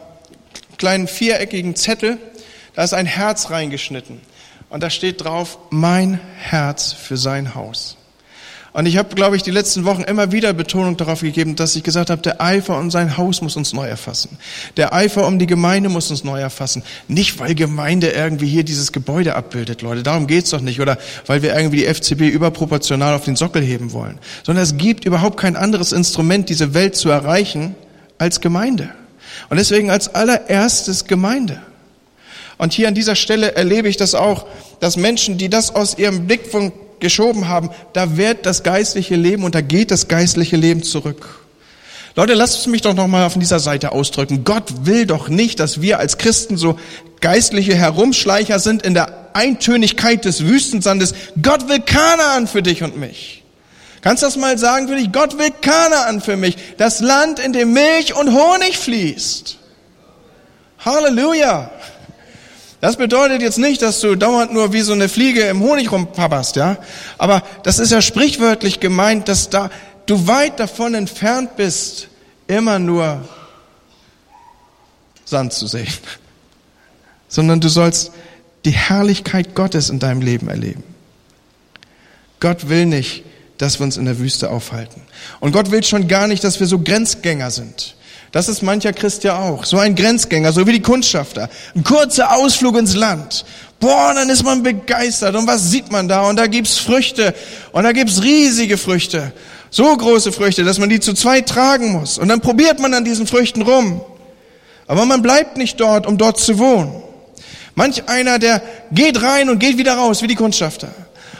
[0.77, 2.17] kleinen viereckigen Zettel,
[2.75, 4.19] da ist ein Herz reingeschnitten.
[4.69, 7.95] Und da steht drauf, mein Herz für sein Haus.
[8.71, 11.83] Und ich habe, glaube ich, die letzten Wochen immer wieder Betonung darauf gegeben, dass ich
[11.83, 14.37] gesagt habe, der Eifer um sein Haus muss uns neu erfassen.
[14.77, 16.83] Der Eifer um die Gemeinde muss uns neu erfassen.
[17.07, 20.03] Nicht, weil Gemeinde irgendwie hier dieses Gebäude abbildet, Leute.
[20.03, 20.79] Darum geht's doch nicht.
[20.81, 24.19] Oder weil wir irgendwie die FCB überproportional auf den Sockel heben wollen.
[24.45, 27.75] Sondern es gibt überhaupt kein anderes Instrument, diese Welt zu erreichen,
[28.19, 28.89] als Gemeinde.
[29.49, 31.59] Und deswegen als allererstes Gemeinde.
[32.59, 34.45] Und hier an dieser Stelle erlebe ich das auch,
[34.79, 39.55] dass Menschen, die das aus ihrem Blickpunkt geschoben haben, da wird das geistliche Leben und
[39.55, 41.39] da geht das geistliche Leben zurück.
[42.15, 44.43] Leute, lasst mich doch nochmal auf dieser Seite ausdrücken.
[44.43, 46.77] Gott will doch nicht, dass wir als Christen so
[47.21, 51.13] geistliche Herumschleicher sind in der Eintönigkeit des Wüstensandes.
[51.41, 53.43] Gott will Kanaan für dich und mich.
[54.01, 55.11] Kannst du das mal sagen für dich?
[55.11, 56.57] Gott will Kanaan für mich.
[56.77, 59.57] Das Land, in dem Milch und Honig fließt.
[60.79, 61.69] Halleluja.
[62.81, 66.55] Das bedeutet jetzt nicht, dass du dauernd nur wie so eine Fliege im Honig rumpapperst,
[66.55, 66.77] ja.
[67.17, 69.69] Aber das ist ja sprichwörtlich gemeint, dass da
[70.05, 72.07] du weit davon entfernt bist,
[72.47, 73.27] immer nur
[75.25, 75.93] Sand zu sehen.
[77.27, 78.11] Sondern du sollst
[78.65, 80.83] die Herrlichkeit Gottes in deinem Leben erleben.
[82.39, 83.23] Gott will nicht,
[83.57, 85.01] dass wir uns in der Wüste aufhalten.
[85.41, 87.95] Und Gott will schon gar nicht, dass wir so Grenzgänger sind.
[88.31, 89.65] Das ist mancher Christ ja auch.
[89.65, 91.49] So ein Grenzgänger, so wie die Kundschafter.
[91.75, 93.45] Ein kurzer Ausflug ins Land.
[93.79, 95.35] Boah, dann ist man begeistert.
[95.35, 96.21] Und was sieht man da?
[96.27, 97.33] Und da gibt's Früchte.
[97.71, 99.31] Und da gibt's riesige Früchte.
[99.71, 102.17] So große Früchte, dass man die zu zweit tragen muss.
[102.17, 104.01] Und dann probiert man an diesen Früchten rum.
[104.87, 107.03] Aber man bleibt nicht dort, um dort zu wohnen.
[107.75, 108.61] Manch einer, der
[108.91, 110.89] geht rein und geht wieder raus, wie die Kundschafter.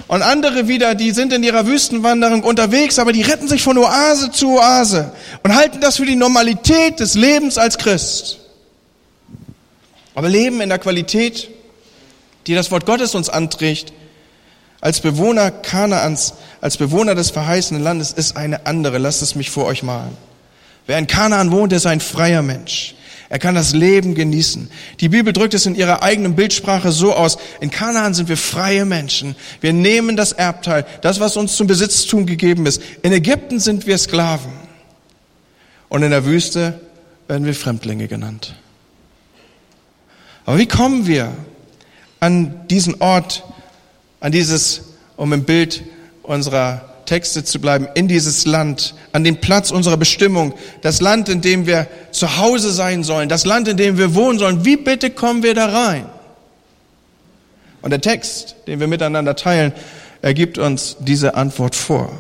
[0.10, 4.32] Und andere wieder, die sind in ihrer Wüstenwanderung unterwegs, aber die retten sich von Oase
[4.32, 5.12] zu Oase
[5.44, 8.40] und halten das für die Normalität des Lebens als Christ.
[10.16, 11.50] Aber leben in der Qualität,
[12.48, 13.94] die das Wort Gottes uns anträgt,
[14.82, 18.98] als Bewohner Kanaans, als Bewohner des verheißenen Landes, ist eine andere.
[18.98, 20.18] Lasst es mich vor euch malen.
[20.88, 22.96] Wer in Kanaan wohnt, ist ein freier Mensch.
[23.30, 24.72] Er kann das Leben genießen.
[25.00, 27.38] Die Bibel drückt es in ihrer eigenen Bildsprache so aus.
[27.62, 29.36] In Kanaan sind wir freie Menschen.
[29.62, 32.82] Wir nehmen das Erbteil, das, was uns zum Besitztum gegeben ist.
[33.04, 34.52] In Ägypten sind wir Sklaven.
[35.90, 36.82] Und in der Wüste
[37.28, 38.56] werden wir Fremdlinge genannt.
[40.46, 41.32] Aber wie kommen wir
[42.20, 43.44] an diesen Ort,
[44.20, 44.82] an dieses,
[45.18, 45.84] um im Bild
[46.24, 51.42] unserer Texte zu bleiben, in dieses Land, an den Platz unserer Bestimmung, das Land, in
[51.42, 54.64] dem wir zu Hause sein sollen, das Land, in dem wir wohnen sollen.
[54.64, 56.06] Wie bitte kommen wir da rein?
[57.82, 59.74] Und der Text, den wir miteinander teilen,
[60.22, 62.12] ergibt uns diese Antwort vor.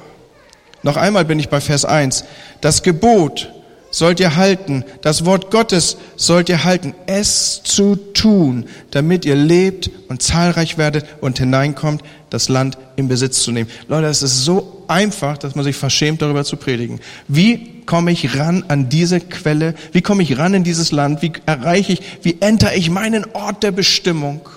[0.81, 2.23] Noch einmal bin ich bei Vers 1.
[2.61, 3.51] Das Gebot
[3.91, 9.91] sollt ihr halten, das Wort Gottes sollt ihr halten, es zu tun, damit ihr lebt
[10.07, 13.69] und zahlreich werdet und hineinkommt, das Land in Besitz zu nehmen.
[13.87, 16.99] Leute, es ist so einfach, dass man sich verschämt, darüber zu predigen.
[17.27, 19.75] Wie komme ich ran an diese Quelle?
[19.91, 21.21] Wie komme ich ran in dieses Land?
[21.21, 24.47] Wie erreiche ich, wie enter ich meinen Ort der Bestimmung?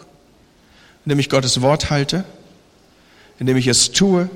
[1.04, 2.24] Indem ich Gottes Wort halte,
[3.38, 4.30] indem ich es tue,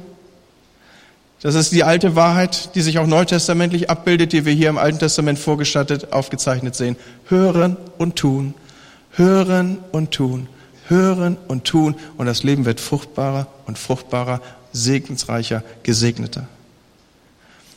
[1.42, 4.98] das ist die alte Wahrheit, die sich auch neutestamentlich abbildet, die wir hier im Alten
[4.98, 6.96] Testament vorgestattet, aufgezeichnet sehen.
[7.28, 8.54] Hören und tun
[9.16, 10.46] Hören und tun,
[10.88, 14.42] hören und tun und das Leben wird fruchtbarer und fruchtbarer,
[14.76, 16.46] segensreicher, gesegneter.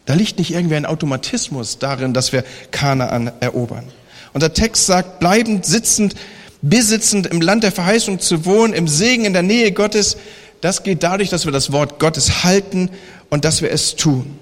[0.05, 3.85] Da liegt nicht irgendwie ein Automatismus darin, dass wir Kanaan erobern.
[4.33, 6.15] Und der Text sagt, bleibend sitzend,
[6.61, 10.17] besitzend im Land der Verheißung zu wohnen, im Segen in der Nähe Gottes,
[10.61, 12.89] das geht dadurch, dass wir das Wort Gottes halten
[13.29, 14.37] und dass wir es tun.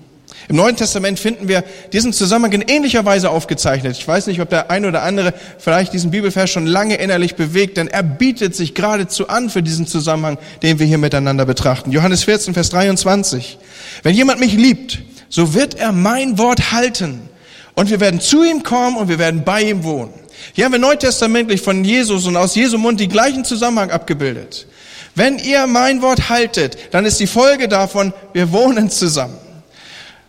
[0.49, 3.97] Im Neuen Testament finden wir diesen Zusammenhang in ähnlicher Weise aufgezeichnet.
[3.97, 7.77] Ich weiß nicht, ob der eine oder andere vielleicht diesen Bibelvers schon lange innerlich bewegt,
[7.77, 11.91] denn er bietet sich geradezu an für diesen Zusammenhang, den wir hier miteinander betrachten.
[11.91, 13.57] Johannes 14, Vers 23.
[14.03, 17.29] Wenn jemand mich liebt, so wird er mein Wort halten.
[17.75, 20.13] Und wir werden zu ihm kommen und wir werden bei ihm wohnen.
[20.53, 24.65] Hier haben wir neutestamentlich von Jesus und aus Jesu Mund die gleichen Zusammenhang abgebildet.
[25.13, 29.37] Wenn ihr mein Wort haltet, dann ist die Folge davon, wir wohnen zusammen.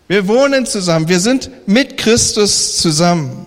[0.09, 1.09] Wir wohnen zusammen.
[1.09, 3.47] Wir sind mit Christus zusammen.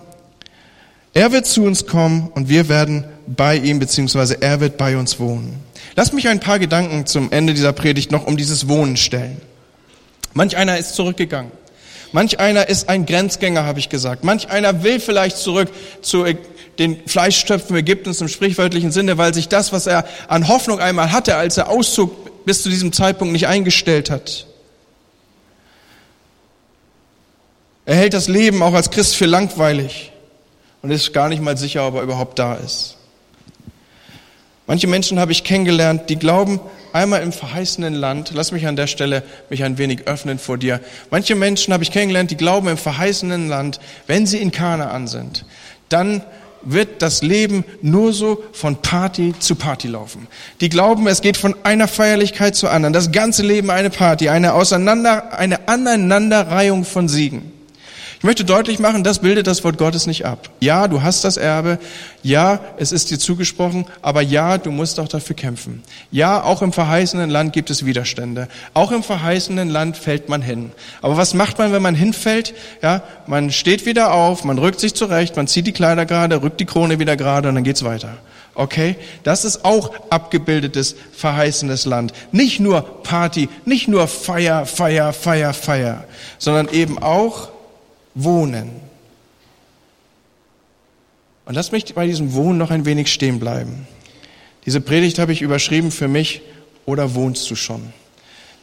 [1.12, 5.18] Er wird zu uns kommen und wir werden bei ihm, beziehungsweise er wird bei uns
[5.18, 5.60] wohnen.
[5.96, 9.40] Lass mich ein paar Gedanken zum Ende dieser Predigt noch um dieses Wohnen stellen.
[10.34, 11.50] Manch einer ist zurückgegangen.
[12.12, 14.22] Manch einer ist ein Grenzgänger, habe ich gesagt.
[14.22, 15.68] Manch einer will vielleicht zurück
[16.00, 16.24] zu
[16.78, 21.36] den Fleischstöpfen Ägyptens im sprichwörtlichen Sinne, weil sich das, was er an Hoffnung einmal hatte,
[21.36, 24.46] als er auszog, bis zu diesem Zeitpunkt nicht eingestellt hat.
[27.84, 30.12] Er hält das Leben auch als Christ für langweilig
[30.82, 32.96] und ist gar nicht mal sicher, ob er überhaupt da ist.
[34.66, 36.60] Manche Menschen habe ich kennengelernt, die glauben
[36.92, 40.80] einmal im verheißenen Land, lass mich an der Stelle mich ein wenig öffnen vor dir.
[41.10, 45.44] Manche Menschen habe ich kennengelernt, die glauben im verheißenen Land, wenn sie in Kanaan sind,
[45.88, 46.22] dann
[46.64, 50.28] wird das Leben nur so von Party zu Party laufen.
[50.60, 52.92] Die glauben, es geht von einer Feierlichkeit zur anderen.
[52.92, 57.50] Das ganze Leben eine Party, eine Auseinander, eine Aneinanderreihung von Siegen.
[58.22, 60.48] Ich möchte deutlich machen, das bildet das Wort Gottes nicht ab.
[60.60, 61.80] Ja, du hast das Erbe.
[62.22, 63.84] Ja, es ist dir zugesprochen.
[64.00, 65.82] Aber ja, du musst auch dafür kämpfen.
[66.12, 68.46] Ja, auch im verheißenen Land gibt es Widerstände.
[68.74, 70.70] Auch im verheißenen Land fällt man hin.
[71.00, 72.54] Aber was macht man, wenn man hinfällt?
[72.80, 76.60] Ja, man steht wieder auf, man rückt sich zurecht, man zieht die Kleider gerade, rückt
[76.60, 78.18] die Krone wieder gerade und dann geht's weiter.
[78.54, 78.94] Okay?
[79.24, 82.12] Das ist auch abgebildetes, verheißenes Land.
[82.30, 86.04] Nicht nur Party, nicht nur Feier, Feier, Feier, Feier,
[86.38, 87.51] sondern eben auch
[88.14, 88.70] Wohnen.
[91.44, 93.86] Und lass mich bei diesem Wohnen noch ein wenig stehen bleiben.
[94.64, 96.42] Diese Predigt habe ich überschrieben für mich,
[96.86, 97.92] oder wohnst du schon?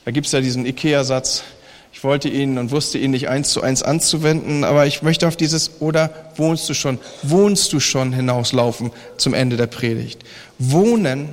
[0.06, 1.44] Da gibt es ja diesen Ikea-Satz,
[1.92, 5.36] ich wollte ihn und wusste ihn nicht eins zu eins anzuwenden, aber ich möchte auf
[5.36, 10.22] dieses oder wohnst du schon, wohnst du schon hinauslaufen zum Ende der Predigt.
[10.60, 11.30] Wohnen,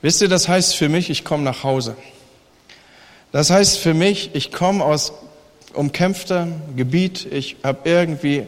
[0.00, 1.96] wisst ihr, das heißt für mich, ich komme nach Hause.
[3.30, 5.12] Das heißt für mich, ich komme aus
[5.74, 7.26] umkämpfter Gebiet.
[7.30, 8.46] Ich habe irgendwie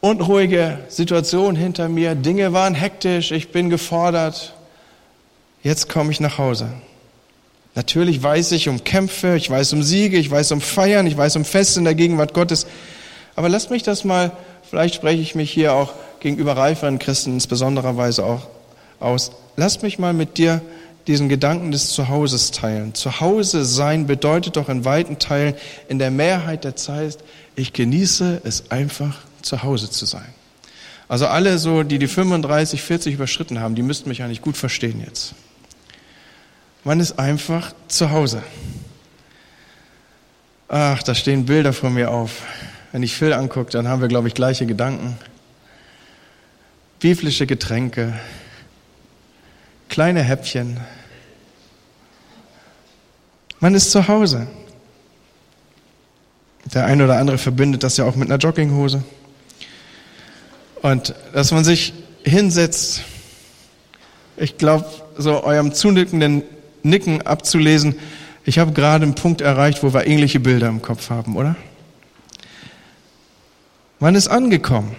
[0.00, 2.14] unruhige Situationen hinter mir.
[2.14, 3.32] Dinge waren hektisch.
[3.32, 4.54] Ich bin gefordert.
[5.62, 6.68] Jetzt komme ich nach Hause.
[7.74, 11.36] Natürlich weiß ich um Kämpfe, ich weiß um Siege, ich weiß um Feiern, ich weiß
[11.36, 12.66] um Feste in der Gegenwart Gottes.
[13.34, 14.32] Aber lasst mich das mal,
[14.68, 18.46] vielleicht spreche ich mich hier auch gegenüber reiferen Christen insbesonderer Weise auch
[18.98, 19.32] aus.
[19.56, 20.62] Lasst mich mal mit dir
[21.06, 22.94] diesen Gedanken des Zuhauses teilen.
[22.94, 25.54] Zuhause sein bedeutet doch in weiten Teilen,
[25.88, 27.18] in der Mehrheit der Zeit,
[27.54, 30.26] ich genieße es einfach, zu Hause zu sein.
[31.08, 35.00] Also alle so, die die 35, 40 überschritten haben, die müssten mich eigentlich gut verstehen
[35.06, 35.34] jetzt.
[36.82, 38.42] Man ist einfach zu Hause.
[40.68, 42.42] Ach, da stehen Bilder vor mir auf.
[42.90, 45.16] Wenn ich Phil angucke, dann haben wir, glaube ich, gleiche Gedanken.
[46.98, 48.18] Biblische Getränke,
[49.88, 50.80] kleine Häppchen.
[53.66, 54.46] Man ist zu Hause.
[56.72, 59.02] Der eine oder andere verbindet das ja auch mit einer Jogginghose.
[60.82, 63.00] Und dass man sich hinsetzt,
[64.36, 64.86] ich glaube,
[65.18, 66.44] so eurem zunickenden
[66.84, 67.96] Nicken abzulesen,
[68.44, 71.56] ich habe gerade einen Punkt erreicht, wo wir ähnliche Bilder im Kopf haben, oder?
[73.98, 74.94] Man ist angekommen.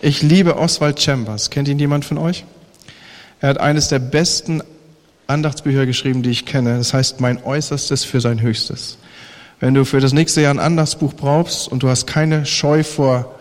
[0.00, 1.50] Ich liebe Oswald Chambers.
[1.50, 2.46] Kennt ihn jemand von euch?
[3.42, 4.62] Er hat eines der besten
[5.26, 6.78] Andachtsbücher geschrieben, die ich kenne.
[6.78, 8.98] Das heißt, mein Äußerstes für sein Höchstes.
[9.58, 13.34] Wenn du für das nächste Jahr ein Andachtsbuch brauchst und du hast keine Scheu vor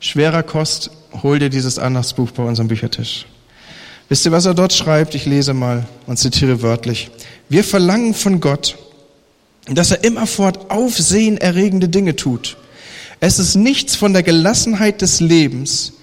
[0.00, 0.90] schwerer Kost,
[1.22, 3.26] hol dir dieses Andachtsbuch bei unserem Büchertisch.
[4.08, 5.14] Wisst ihr, was er dort schreibt?
[5.14, 7.10] Ich lese mal und zitiere wörtlich.
[7.48, 8.76] Wir verlangen von Gott,
[9.68, 12.56] dass er immerfort aufsehenerregende Dinge tut.
[13.18, 15.94] Es ist nichts von der Gelassenheit des Lebens,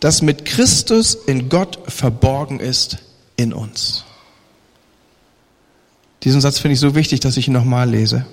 [0.00, 2.98] das mit Christus in Gott verborgen ist
[3.36, 4.04] in uns.
[6.24, 8.26] Diesen Satz finde ich so wichtig, dass ich ihn nochmal lese.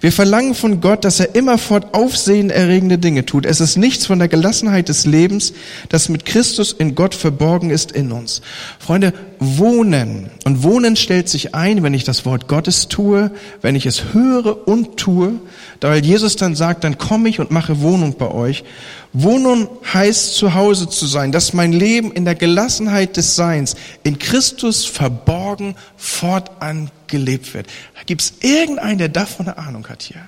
[0.00, 3.46] Wir verlangen von Gott, dass er immerfort aufsehenerregende Dinge tut.
[3.46, 5.54] Es ist nichts von der Gelassenheit des Lebens,
[5.88, 8.42] das mit Christus in Gott verborgen ist in uns.
[8.78, 10.30] Freunde, wohnen.
[10.44, 14.66] Und wohnen stellt sich ein, wenn ich das Wort Gottes tue, wenn ich es höre
[14.66, 15.40] und tue,
[15.80, 18.64] weil Jesus dann sagt, dann komme ich und mache Wohnung bei euch.
[19.12, 24.18] Wohnung heißt zu Hause zu sein, dass mein Leben in der Gelassenheit des Seins in
[24.18, 27.66] Christus verborgen fortan gelebt wird.
[28.06, 30.22] Gibt es irgendeinen, der davon eine Ahnung hat hier?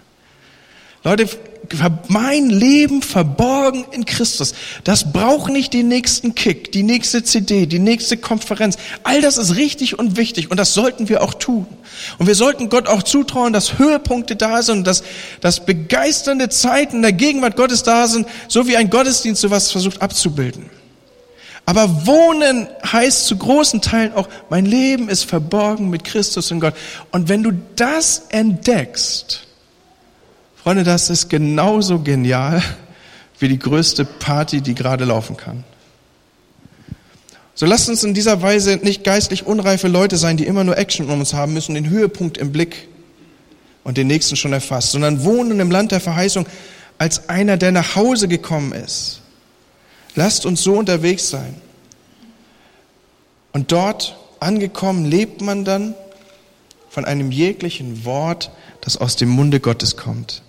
[1.04, 1.28] Leute,
[2.08, 4.54] mein Leben verborgen in Christus.
[4.84, 8.76] Das braucht nicht den nächsten Kick, die nächste CD, die nächste Konferenz.
[9.02, 11.66] All das ist richtig und wichtig und das sollten wir auch tun.
[12.18, 15.04] Und wir sollten Gott auch zutrauen, dass Höhepunkte da sind dass,
[15.40, 20.70] dass begeisternde Zeiten der Gegenwart Gottes da sind, so wie ein Gottesdienst sowas versucht abzubilden.
[21.66, 26.74] Aber wohnen heißt zu großen Teilen auch, mein Leben ist verborgen mit Christus und Gott.
[27.10, 29.46] Und wenn du das entdeckst,
[30.64, 32.60] Freunde, das ist genauso genial
[33.38, 35.62] wie die größte Party, die gerade laufen kann.
[37.54, 41.08] So lasst uns in dieser Weise nicht geistlich unreife Leute sein, die immer nur Action
[41.08, 42.88] um uns haben müssen, den Höhepunkt im Blick
[43.84, 46.46] und den nächsten schon erfasst, sondern wohnen im Land der Verheißung
[46.98, 49.20] als einer, der nach Hause gekommen ist
[50.14, 51.54] Lasst uns so unterwegs sein.
[53.52, 55.94] Und dort angekommen lebt man dann
[56.88, 58.50] von einem jeglichen Wort,
[58.80, 60.42] das aus dem Munde Gottes kommt.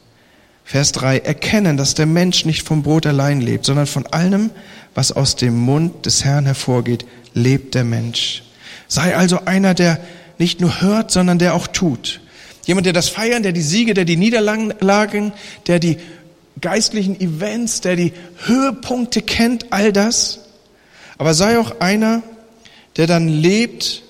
[0.67, 1.19] Vers 3.
[1.19, 4.49] Erkennen, dass der Mensch nicht vom Brot allein lebt, sondern von allem,
[4.95, 8.41] was aus dem Mund des Herrn hervorgeht, lebt der Mensch.
[8.87, 9.99] Sei also einer, der
[10.39, 12.19] nicht nur hört, sondern der auch tut.
[12.65, 15.33] Jemand, der das Feiern, der die Siege, der die Niederlagen,
[15.67, 15.97] der die
[16.61, 18.13] geistlichen Events, der die
[18.45, 20.39] Höhepunkte kennt, all das.
[21.19, 22.23] Aber sei auch einer,
[22.97, 24.01] der dann lebt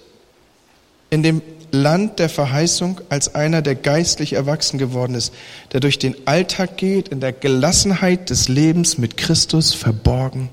[1.09, 1.41] in dem
[1.75, 5.33] Land der Verheißung als einer, der geistlich erwachsen geworden ist,
[5.73, 10.49] der durch den Alltag geht, in der Gelassenheit des Lebens mit Christus verborgen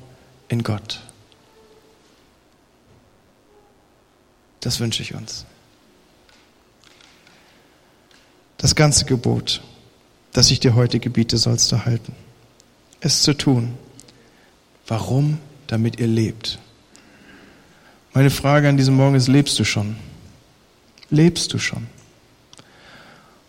[0.48, 1.00] in Gott.
[4.60, 5.46] Das wünsche ich uns.
[8.58, 9.62] Das ganze Gebot
[10.32, 12.14] das ich dir heute gebiete, sollst du halten.
[13.00, 13.74] Es zu tun.
[14.86, 15.38] Warum?
[15.66, 16.58] Damit ihr lebt.
[18.12, 19.96] Meine Frage an diesem Morgen ist, lebst du schon?
[21.12, 21.86] Lebst du schon?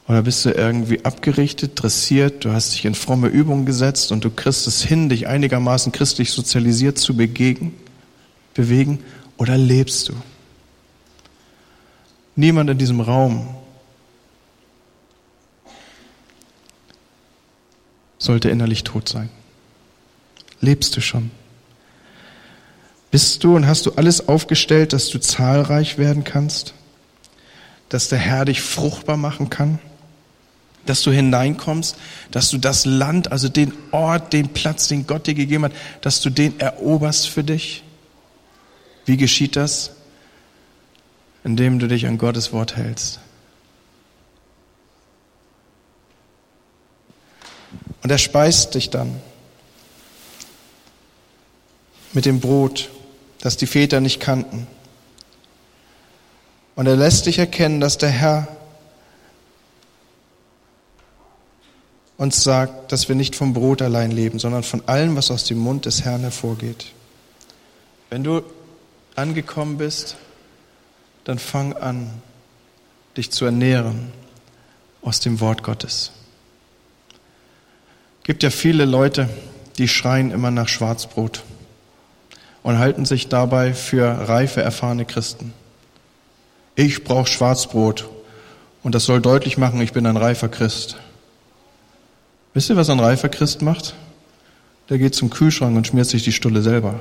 [0.09, 4.29] Oder bist du irgendwie abgerichtet, dressiert, du hast dich in fromme Übungen gesetzt und du
[4.29, 7.73] kriegst es hin, dich einigermaßen christlich sozialisiert zu begegen,
[8.53, 8.99] bewegen?
[9.37, 10.13] Oder lebst du?
[12.35, 13.55] Niemand in diesem Raum
[18.17, 19.29] sollte innerlich tot sein.
[20.59, 21.31] Lebst du schon?
[23.09, 26.73] Bist du und hast du alles aufgestellt, dass du zahlreich werden kannst?
[27.93, 29.77] Dass der Herr dich fruchtbar machen kann?
[30.87, 31.95] Dass du hineinkommst,
[32.31, 36.19] dass du das Land, also den Ort, den Platz, den Gott dir gegeben hat, dass
[36.19, 37.83] du den eroberst für dich?
[39.05, 39.91] Wie geschieht das?
[41.43, 43.19] Indem du dich an Gottes Wort hältst.
[48.01, 49.21] Und er speist dich dann
[52.11, 52.89] mit dem Brot,
[53.39, 54.65] das die Väter nicht kannten.
[56.75, 58.47] Und er lässt dich erkennen, dass der Herr
[62.17, 65.57] uns sagt, dass wir nicht vom Brot allein leben, sondern von allem, was aus dem
[65.57, 66.87] Mund des Herrn hervorgeht.
[68.09, 68.41] Wenn du
[69.15, 70.15] angekommen bist,
[71.23, 72.09] dann fang an,
[73.17, 74.11] dich zu ernähren
[75.01, 76.11] aus dem Wort Gottes
[78.23, 79.29] gibt ja viele Leute,
[79.77, 81.43] die schreien immer nach Schwarzbrot
[82.63, 85.53] und halten sich dabei für reife, erfahrene Christen.
[86.75, 88.09] Ich brauche Schwarzbrot
[88.81, 90.97] und das soll deutlich machen, ich bin ein reifer Christ.
[92.53, 93.95] Wisst ihr, was ein reifer Christ macht?
[94.89, 96.99] Der geht zum Kühlschrank und schmiert sich die Stulle selber.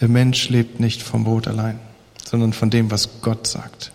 [0.00, 1.78] Der Mensch lebt nicht vom Brot allein,
[2.28, 3.92] sondern von dem, was Gott sagt.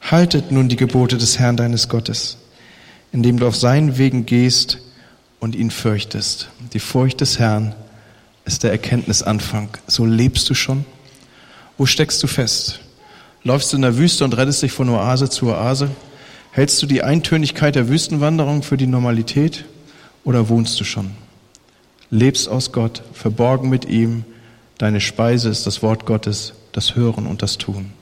[0.00, 2.38] Haltet nun die Gebote des Herrn deines Gottes,
[3.12, 4.78] indem du auf seinen Wegen gehst
[5.40, 6.48] und ihn fürchtest.
[6.72, 7.74] Die Furcht des Herrn
[8.44, 9.68] ist der Erkenntnisanfang.
[9.86, 10.84] So lebst du schon?
[11.78, 12.80] Wo steckst du fest?
[13.42, 15.90] Läufst du in der Wüste und rettest dich von Oase zu Oase?
[16.52, 19.64] Hältst du die Eintönigkeit der Wüstenwanderung für die Normalität
[20.24, 21.12] oder wohnst du schon?
[22.10, 24.24] Lebst aus Gott, verborgen mit ihm.
[24.78, 27.92] Deine Speise ist das Wort Gottes, das Hören und das Tun.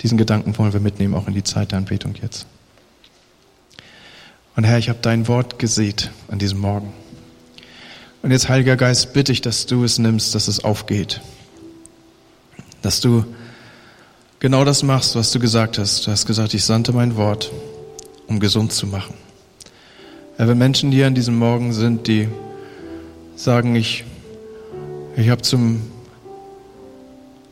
[0.00, 2.46] Diesen Gedanken wollen wir mitnehmen, auch in die Zeit der Anbetung jetzt.
[4.56, 6.92] Und Herr, ich habe dein Wort gesät an diesem Morgen.
[8.22, 11.20] Und jetzt, Heiliger Geist, bitte ich, dass du es nimmst, dass es aufgeht.
[12.82, 13.24] Dass du
[14.40, 16.06] genau das machst, was du gesagt hast.
[16.06, 17.50] Du hast gesagt, ich sandte mein Wort,
[18.26, 19.14] um gesund zu machen.
[20.36, 22.28] Herr, wenn Menschen hier an diesem Morgen sind, die
[23.36, 24.04] sagen, ich,
[25.16, 25.82] ich habe zum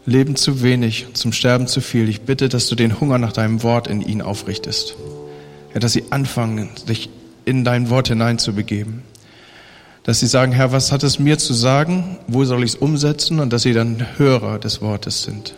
[0.04, 3.62] Leben zu wenig, zum Sterben zu viel, ich bitte, dass du den Hunger nach deinem
[3.62, 4.96] Wort in ihnen aufrichtest.
[5.72, 7.08] Ja, dass sie anfangen, sich
[7.44, 9.02] in dein Wort hineinzubegeben.
[10.08, 12.16] Dass sie sagen, Herr, was hat es mir zu sagen?
[12.28, 13.40] Wo soll ich es umsetzen?
[13.40, 15.54] Und dass sie dann Hörer des Wortes sind.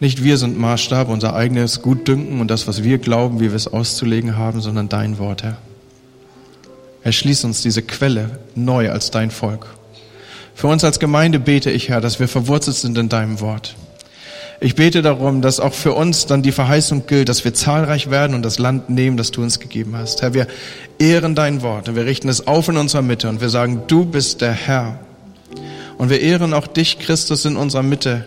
[0.00, 3.68] Nicht wir sind Maßstab, unser eigenes Gutdünken und das, was wir glauben, wie wir es
[3.68, 5.58] auszulegen haben, sondern dein Wort, Herr.
[7.04, 9.66] Erschließ uns diese Quelle neu als dein Volk.
[10.56, 13.76] Für uns als Gemeinde bete ich, Herr, dass wir verwurzelt sind in deinem Wort.
[14.62, 18.34] Ich bete darum, dass auch für uns dann die Verheißung gilt, dass wir zahlreich werden
[18.34, 20.20] und das Land nehmen, das du uns gegeben hast.
[20.20, 20.46] Herr, wir
[20.98, 24.04] ehren dein Wort und wir richten es auf in unserer Mitte und wir sagen, du
[24.04, 25.00] bist der Herr.
[25.96, 28.26] Und wir ehren auch dich, Christus, in unserer Mitte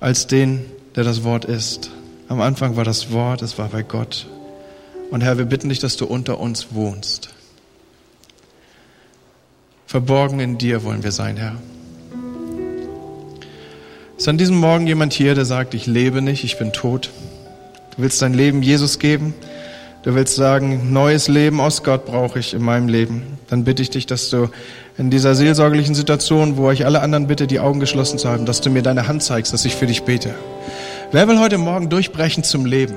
[0.00, 0.64] als den,
[0.96, 1.90] der das Wort ist.
[2.28, 4.26] Am Anfang war das Wort, es war bei Gott.
[5.10, 7.30] Und Herr, wir bitten dich, dass du unter uns wohnst.
[9.86, 11.56] Verborgen in dir wollen wir sein, Herr.
[14.22, 17.10] Ist an diesem Morgen jemand hier, der sagt, ich lebe nicht, ich bin tot?
[17.96, 19.34] Du willst dein Leben Jesus geben?
[20.04, 23.36] Du willst sagen, neues Leben aus Gott brauche ich in meinem Leben.
[23.50, 24.48] Dann bitte ich dich, dass du
[24.96, 28.60] in dieser seelsorgerlichen Situation, wo ich alle anderen bitte, die Augen geschlossen zu haben, dass
[28.60, 30.32] du mir deine Hand zeigst, dass ich für dich bete.
[31.10, 32.94] Wer will heute Morgen durchbrechen zum Leben?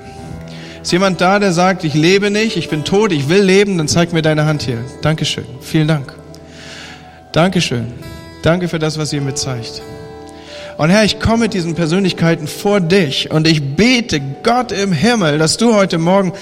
[0.84, 3.88] Ist jemand da, der sagt, ich lebe nicht, ich bin tot, ich will leben, dann
[3.88, 4.78] zeig mir deine Hand hier.
[5.02, 5.46] Dankeschön.
[5.60, 6.14] Vielen Dank.
[7.32, 7.88] Dankeschön.
[8.44, 9.82] Danke für das, was ihr mir zeigt.
[10.78, 15.38] Und Herr, ich komme mit diesen Persönlichkeiten vor dich und ich bete Gott im Himmel,
[15.38, 16.34] dass du heute Morgen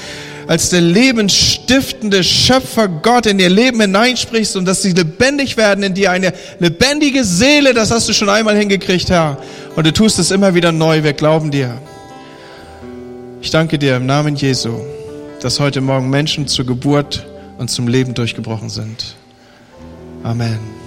[0.48, 5.94] als der lebensstiftende Schöpfer Gott in ihr Leben hineinsprichst und dass sie lebendig werden in
[5.94, 9.38] dir, eine lebendige Seele, das hast du schon einmal hingekriegt, Herr.
[9.76, 11.80] Und du tust es immer wieder neu, wir glauben dir.
[13.42, 14.80] Ich danke dir im Namen Jesu,
[15.42, 17.26] dass heute Morgen Menschen zur Geburt
[17.58, 19.16] und zum Leben durchgebrochen sind.
[20.24, 20.83] Amen.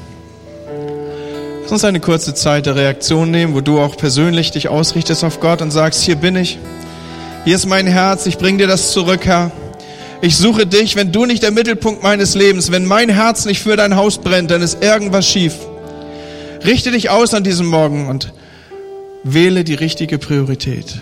[1.66, 5.40] Lass uns eine kurze Zeit der Reaktion nehmen, wo du auch persönlich dich ausrichtest auf
[5.40, 6.60] Gott und sagst, hier bin ich.
[7.44, 9.50] Hier ist mein Herz, ich bring dir das zurück, Herr.
[10.20, 13.74] Ich suche dich, wenn du nicht der Mittelpunkt meines Lebens, wenn mein Herz nicht für
[13.74, 15.54] dein Haus brennt, dann ist irgendwas schief.
[16.64, 18.32] Richte dich aus an diesem Morgen und
[19.24, 21.00] wähle die richtige Priorität.